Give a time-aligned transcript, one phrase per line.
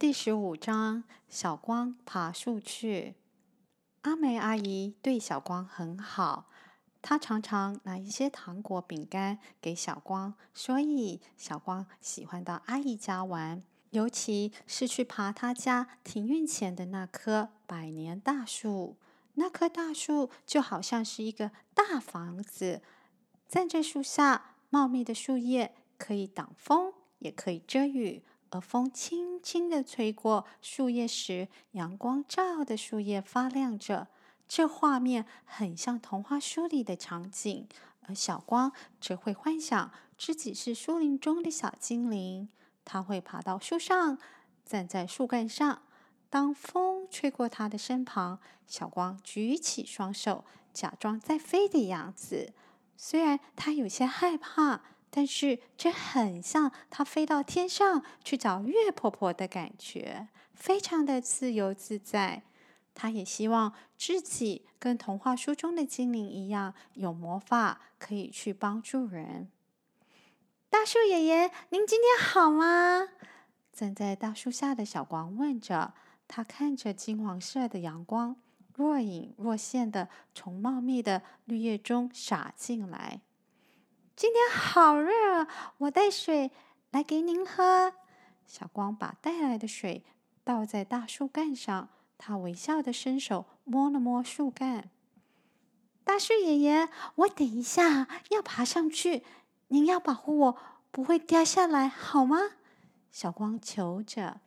[0.00, 3.16] 第十五章，小光爬树去。
[4.00, 6.48] 阿梅阿姨对小光很好，
[7.02, 18.96] 她常常拿一些糖果、饼干给小光，所以小光喜欢到阿姨家玩，尤其是去爬她家庭院前的那棵百年大树。
[19.34, 22.80] 那棵大树就好像是一个大房子，
[23.46, 28.24] 站在树下，茂密的树叶可以挡风，也可以遮雨。
[28.52, 34.08] 而风轻轻地吹过树叶时，阳光照的树叶发亮着，
[34.48, 37.68] 这画面很像童话书里的场景。
[38.02, 42.48] 而小光则会幻想自己是树林中的小精灵，
[42.84, 44.18] 他会爬到树上，
[44.64, 45.82] 站在树干上。
[46.28, 52.52] 当风吹过他的身旁，小光举起双手，假装在飞的样子。
[52.96, 54.82] 虽然他有些害怕。
[55.10, 62.42] 但是这很像他飞到天上去找月婆婆的感觉，非常的自由自在。
[62.94, 69.48] 他也希望自己跟童话书中的精灵一样，有魔法可以去帮助人。
[70.68, 73.08] 大树爷爷，您今天好吗？
[73.72, 75.94] 站在大树下的小光问着。
[76.28, 78.36] 他看着金黄色的阳光，
[78.76, 83.20] 若隐若现的从茂密的绿叶中洒进来。
[84.20, 85.46] 今天好热，
[85.78, 86.50] 我带水
[86.90, 87.94] 来给您喝。
[88.44, 90.04] 小光把带来的水
[90.44, 94.90] 倒在大树干上，他微笑地伸手摸了摸树干。
[96.04, 99.24] 大树爷爷，我等一下要爬上去，
[99.68, 100.58] 您要保护我
[100.90, 102.36] 不会掉下来，好吗？
[103.10, 104.42] 小光求着。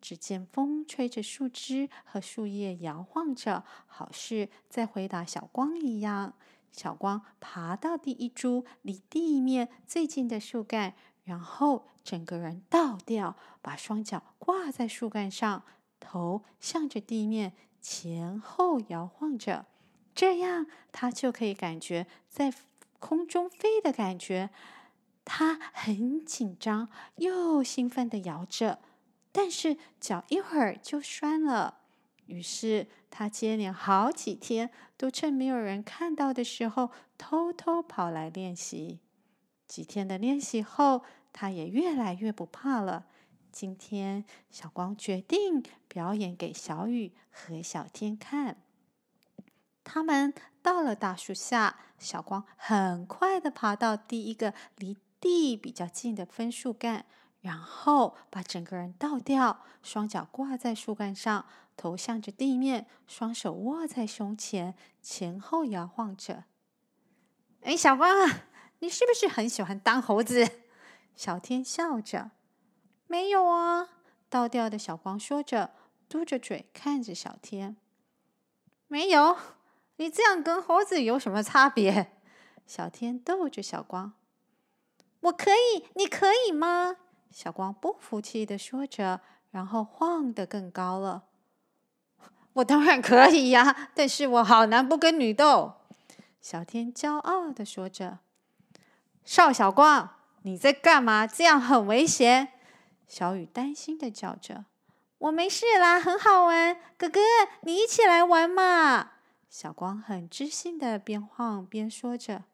[0.00, 6.32] 只见风吹着树枝和树叶摇晃着，好似在回答小光一样。
[6.72, 10.94] 小光爬到第一株离地面最近的树干，
[11.24, 15.64] 然后整个人倒吊，把双脚挂在树干上，
[15.98, 19.66] 头向着地面前后摇晃着，
[20.14, 22.52] 这样他就可以感觉在
[22.98, 24.50] 空中飞的感觉。
[25.24, 28.80] 他很紧张又兴奋地摇着，
[29.30, 31.79] 但是脚一会儿就酸了。
[32.30, 39.00] 于是他接连好几天都趁没有人看到的时候偷偷跑来练习。
[39.66, 41.02] 几天的练习后，
[41.32, 43.06] 他也越来越不怕了。
[43.50, 48.58] 今天，小光决定表演给小雨和小天看。
[49.82, 57.06] 他们到了大树下，小光很快地爬到第一个离地比较近的分树干。
[57.42, 61.46] 然后把整个人倒吊，双脚挂在树干上，
[61.80, 66.44] 头向着地面，双手握在胸前，前后摇晃着。
[67.62, 68.42] 哎，小光啊，
[68.80, 70.46] 你是不是很喜欢当猴子？
[71.16, 72.32] 小天笑着。
[73.06, 73.88] 没有啊，
[74.28, 75.70] 倒吊的小光说着，
[76.06, 77.78] 嘟着嘴看着小天。
[78.86, 79.38] 没有，
[79.96, 82.12] 你这样跟猴子有什么差别？
[82.66, 84.12] 小天逗着小光。
[85.20, 86.96] 我可以，你可以吗？
[87.30, 91.28] 小光不服气的说着，然后晃得更高了。
[92.54, 95.74] 我当然可以呀，但是我好男不跟女斗。
[96.40, 98.18] 小天骄傲地说着。
[99.24, 101.26] 邵小光，你在干嘛？
[101.26, 102.48] 这样很危险。
[103.06, 104.64] 小雨担心地叫着。
[105.18, 106.76] 我没事啦，很好玩。
[106.96, 107.20] 哥哥，
[107.62, 109.10] 你一起来玩嘛。
[109.48, 112.44] 小光很自信地边晃边说着。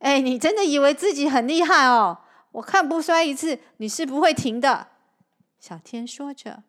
[0.00, 2.18] 哎，你真的以为自己很厉害哦？
[2.52, 4.88] 我看不摔一次，你是不会停的。”
[5.60, 6.62] 小天说着，“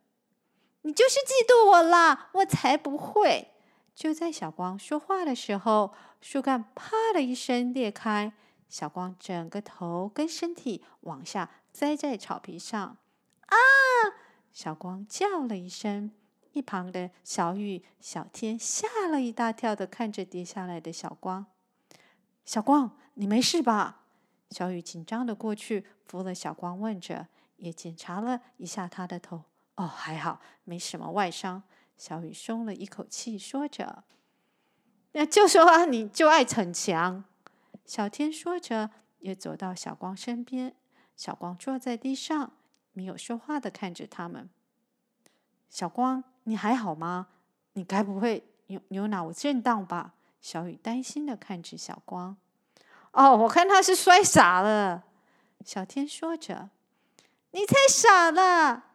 [0.82, 3.52] 你就是嫉妒我啦，我才不会。”
[3.94, 8.32] 就在小光说话的时候，树干“啪”的一声裂开，
[8.70, 12.98] 小光整个头跟身体往下栽在草皮上。
[13.48, 13.56] 啊！
[14.54, 16.12] 小光叫了一声，
[16.54, 21.46] 一旁的小雨、小天吓了一大跳的看着跌下来的小光。
[22.46, 24.04] 小光，你没事吧？
[24.52, 27.28] 小雨紧张的过去扶了小光，问着，
[27.58, 29.44] 也检查了一下他的头。
[29.80, 31.64] 哦，还好，没什么外伤。
[31.96, 34.04] 小雨松了一口气，说着
[35.14, 37.24] ：“那就说啊，你就爱逞强。”
[37.86, 38.90] 小天说着，
[39.20, 40.76] 也走到小光身边。
[41.16, 42.52] 小光坐在地上，
[42.92, 44.50] 没有说话的看着他们。
[45.70, 47.28] 小光，你还好吗？
[47.74, 50.14] 你该不会有有脑震荡吧？
[50.42, 52.36] 小雨担心的看着小光。
[53.14, 55.06] 哦，我看他是摔傻了。
[55.64, 56.70] 小天说着
[57.52, 58.88] ：“你才傻了。”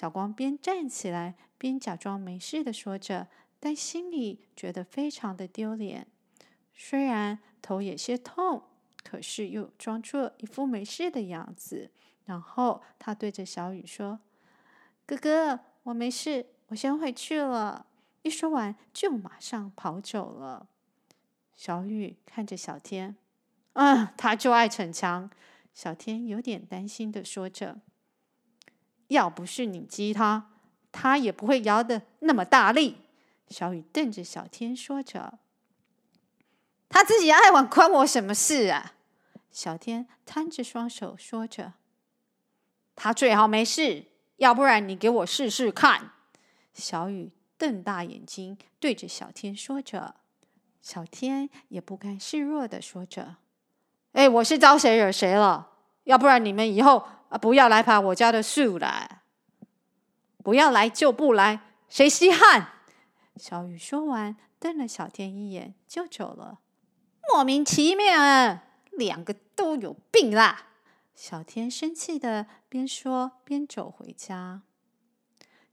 [0.00, 6.06] 小光边站起来边假装没事的说着，但心里觉得非常的丢脸。
[6.74, 8.62] 虽然头有些痛，
[9.04, 11.90] 可是又装作一副没事的样子。
[12.24, 14.18] 然后他对着小雨说
[15.04, 17.84] ：“哥哥，我没事，我先回去了。”
[18.24, 20.66] 一说完，就马上跑走了。
[21.54, 23.14] 小雨看着小天，
[23.74, 25.30] 嗯，他就爱逞强。
[25.74, 27.82] 小天有点担心的说着
[29.10, 30.50] ：“要不是你激他，
[30.90, 32.96] 他也不会摇得那么大力。”
[33.48, 35.38] 小雨瞪着小天说着
[36.88, 38.94] ：“他自己爱玩，关我什么事啊？”
[39.50, 41.72] 小天摊着双手说着
[42.94, 44.04] ：“他最好没事，
[44.36, 46.12] 要不然你给我试试看。”
[46.72, 50.14] 小雨瞪大眼睛对着小天说着，
[50.80, 53.36] 小天也不甘示弱的说着。
[54.12, 55.70] 哎，我是招谁惹谁了？
[56.04, 59.22] 要不然你们以后啊，不要来爬我家的树来，
[60.44, 62.74] 不要来就不来，谁稀罕？
[63.36, 66.60] 小雨说完，瞪了小天一眼，就走了。
[67.32, 70.66] 莫名其妙啊，两个都有病啦！
[71.14, 74.62] 小天生气的边说边走回家。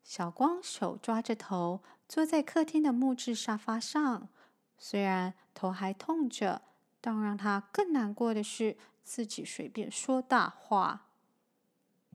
[0.03, 4.29] 小光手抓着头，坐在客厅的木质沙发上，
[4.77, 6.61] 虽然头还痛着。
[6.99, 11.06] 但让他更难过的是，自己随便说大话。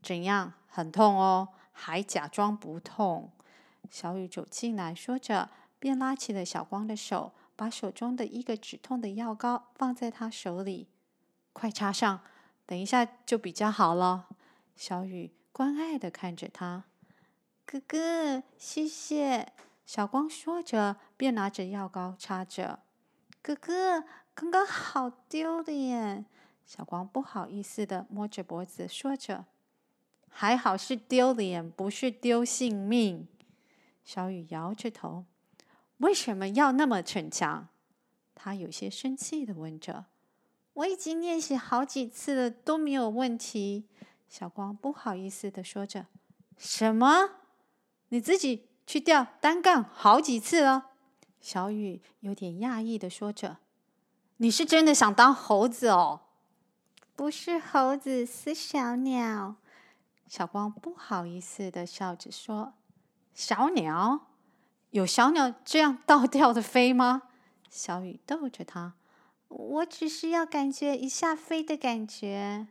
[0.02, 0.52] 怎样？
[0.66, 3.30] 很痛哦，还假装不痛。
[3.90, 10.88] 小雨走进来，说着，便拉起了小光的手，把手中的一个止痛的药膏放在他手里。
[11.52, 12.20] 快插上，
[12.66, 14.28] 等一下就比较好了。
[14.74, 16.84] 小雨关爱的看着他，
[17.64, 19.52] 哥哥，谢谢。
[19.84, 22.80] 小光说着，便拿着药膏插着。
[23.40, 24.04] 哥哥。
[24.34, 26.24] 刚刚好丢脸，
[26.64, 29.44] 小光不好意思的摸着脖子说着
[30.32, 33.28] ：“还好是丢脸，不是丢性命。”
[34.02, 35.26] 小雨摇着头
[35.98, 37.68] ：“为什么要那么逞强？”
[38.34, 40.06] 他有些生气的问着
[40.74, 43.86] ：“我已经练习好几次了，都没有问题。”
[44.28, 46.06] 小光不好意思的说着
[46.56, 47.30] ：“什么？
[48.08, 50.90] 你自己去吊单杠好几次了？”
[51.40, 53.58] 小雨有点讶异的说着。
[54.38, 56.22] 你是真的想当猴子哦？
[57.14, 59.56] 不是猴子，是小鸟。
[60.32, 62.72] 小光不好意思的笑着说
[63.36, 64.28] ：“小鸟？
[64.88, 67.24] 有小鸟这样倒 吊的飞吗？”
[67.68, 68.94] 小雨逗着他
[69.48, 72.68] ：“我只是要感觉一下飞的感觉。”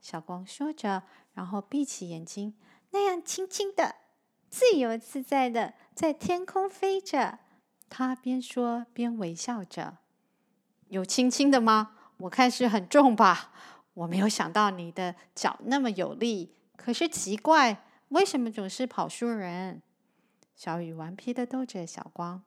[0.00, 1.02] 小光说着，
[1.34, 2.54] 然后闭起眼睛，
[2.92, 3.96] 那样轻轻的、
[4.48, 7.40] 自由自在的在天空飞着。
[7.88, 9.96] 他边说边微笑着。
[10.86, 11.96] 有轻轻的吗？
[12.18, 13.50] 我看是很重吧。
[13.94, 16.54] 我没有想到你的脚那么有力。
[16.82, 19.82] 可是奇怪，为什么总是跑输人？
[20.56, 22.42] 小雨顽皮的逗着小光。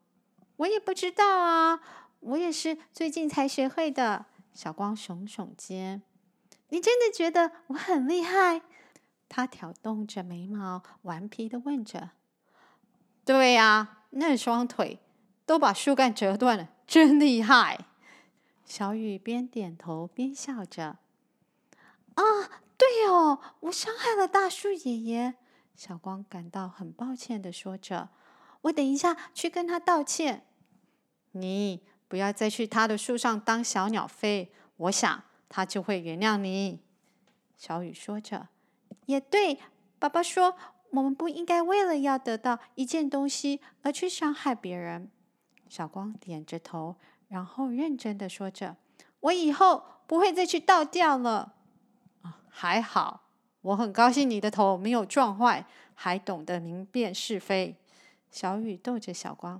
[0.55, 1.79] 我也不知道啊，
[2.19, 4.25] 我也是最近才学会的。
[4.51, 6.01] 小光耸耸肩。
[6.69, 8.63] 你真的觉得我很厉害？
[9.29, 12.09] 他挑动着眉毛，顽皮的问着。
[13.23, 14.97] 对呀，那双腿
[15.45, 17.85] 都把树干折断了，真厉害。
[18.65, 20.97] 小雨边点头边笑着
[22.15, 22.23] ：“啊，
[22.83, 25.35] 对哦，我伤害了大树爷爷。”
[25.75, 28.09] 小光感到很抱歉的说着
[28.63, 30.45] ：“我等一下去跟他道歉。”
[31.31, 36.81] 你不要再去他的树上当小鸟飞，我想他就会原谅你。”
[37.57, 38.49] 小雨说着
[39.07, 39.59] ：“也对，
[39.97, 40.55] 爸爸说
[40.91, 45.09] 我们不应该为了要得到一件东西而去伤害别人。”
[45.69, 46.97] 小光点着头。
[47.29, 48.77] 然后认真的说着
[49.21, 51.52] ：“我以后不会再去倒掉了。”
[52.55, 53.23] 还好，
[53.61, 57.75] 我很高兴你的头没有撞坏，还懂得明辨是非。
[58.29, 59.59] 小雨逗着小光：“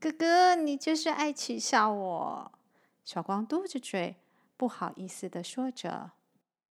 [0.00, 2.52] 哥哥，你就是爱取笑我。”
[3.04, 4.16] 小光嘟着嘴，
[4.56, 6.10] 不好意思的说着。